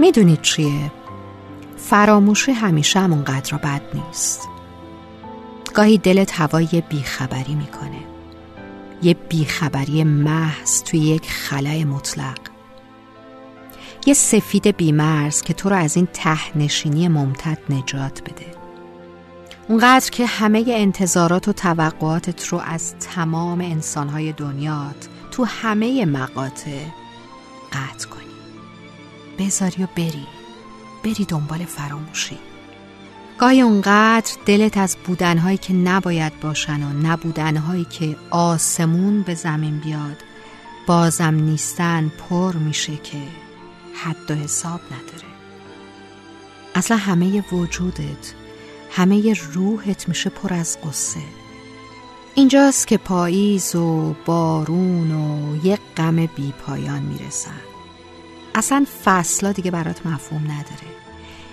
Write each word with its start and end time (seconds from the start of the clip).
می‌دونید 0.00 0.42
چیه؟ 0.42 0.92
فراموشی 1.76 2.52
همیشه 2.52 3.00
همونقدر 3.00 3.56
بد 3.56 3.82
نیست. 3.94 4.48
گاهی 5.74 5.98
دلت 5.98 6.40
هوای 6.40 6.82
بیخبری 6.88 7.54
می‌کنه. 7.54 8.00
یه 9.02 9.14
بیخبری 9.14 10.04
محض 10.04 10.82
توی 10.82 11.00
یک 11.00 11.30
خلای 11.30 11.84
مطلق. 11.84 12.38
یه 14.06 14.14
سفید 14.14 14.66
بیمرز 14.66 15.42
که 15.42 15.54
تو 15.54 15.68
رو 15.68 15.76
از 15.76 15.96
این 15.96 16.08
ته 16.12 16.58
نشینی 16.58 17.08
ممتد 17.08 17.58
نجات 17.70 18.22
بده. 18.22 18.46
اونقدر 19.68 20.10
که 20.10 20.26
همه 20.26 20.64
انتظارات 20.68 21.48
و 21.48 21.52
توقعاتت 21.52 22.46
رو 22.48 22.58
از 22.58 22.94
تمام 22.98 23.60
انسانهای 23.60 24.32
دنیات 24.32 25.08
تو 25.30 25.44
همه 25.44 26.04
مقاطع 26.06 26.80
قطع 27.72 28.08
کنی. 28.08 28.15
بذاری 29.38 29.84
و 29.84 29.86
بری. 29.96 30.26
بری 31.04 31.24
دنبال 31.24 31.64
فراموشی. 31.64 32.38
گاهی 33.38 33.60
اونقدر 33.60 34.32
دلت 34.46 34.76
از 34.78 34.96
بودنهایی 35.04 35.58
که 35.58 35.72
نباید 35.72 36.40
باشن 36.40 36.82
و 36.82 37.08
نبودنهایی 37.08 37.84
که 37.84 38.16
آسمون 38.30 39.22
به 39.22 39.34
زمین 39.34 39.78
بیاد 39.78 40.16
بازم 40.86 41.34
نیستن 41.34 42.08
پر 42.08 42.56
میشه 42.56 42.96
که 42.96 43.18
حد 43.94 44.30
و 44.30 44.34
حساب 44.34 44.80
نداره. 44.86 45.28
اصلا 46.74 46.96
همه 46.96 47.44
وجودت 47.52 48.34
همه 48.90 49.34
روحت 49.52 50.08
میشه 50.08 50.30
پر 50.30 50.54
از 50.54 50.78
قصه 50.80 51.20
اینجاست 52.34 52.86
که 52.86 52.98
پاییز 52.98 53.74
و 53.74 54.14
بارون 54.26 55.10
و 55.10 55.56
یک 55.66 55.80
غم 55.96 56.16
بی 56.26 56.54
پایان 56.66 57.02
می‌رسن. 57.02 57.75
اصلا 58.56 58.86
فصلا 59.04 59.52
دیگه 59.52 59.70
برات 59.70 60.06
مفهوم 60.06 60.44
نداره. 60.44 60.86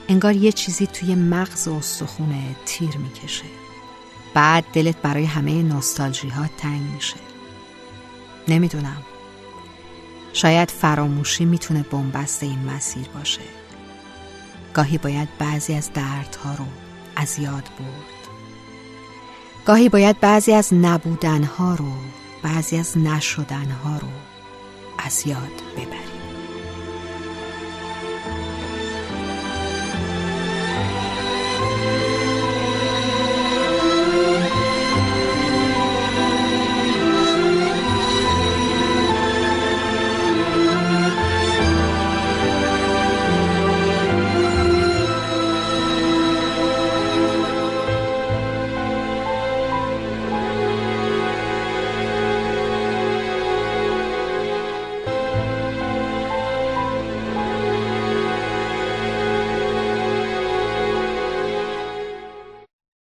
انگار 0.07 0.35
یه 0.35 0.51
چیزی 0.51 0.87
توی 0.87 1.15
مغز 1.15 1.67
و 1.67 1.73
استخونه 1.73 2.55
تیر 2.65 2.97
می‌کشه. 2.97 3.45
بعد 4.33 4.65
دلت 4.73 4.95
برای 4.95 5.25
همه 5.25 5.63
نوستالژی 5.63 6.29
ها 6.29 6.47
تنگ 6.57 6.81
میشه. 6.81 7.15
نمی‌دونم. 8.47 9.03
شاید 10.33 10.71
فراموشی 10.71 11.45
می‌تونه 11.45 11.83
بنبست 11.83 12.43
این 12.43 12.59
مسیر 12.59 13.07
باشه. 13.07 13.41
گاهی 14.73 14.97
باید 14.97 15.29
بعضی 15.37 15.73
از 15.73 15.93
دردها 15.93 16.53
رو 16.53 16.65
از 17.15 17.39
یاد 17.39 17.63
برد. 17.79 18.27
گاهی 19.65 19.89
باید 19.89 20.19
بعضی 20.19 20.53
از 20.53 20.73
نبودنها 20.73 21.75
رو 21.75 21.91
بعضی 22.43 22.77
از 22.77 22.97
نشدنها 22.97 23.97
رو 23.97 24.09
از 24.97 25.27
یاد 25.27 25.61
ببری 25.77 26.22